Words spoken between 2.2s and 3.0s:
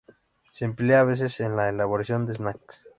de "snacks".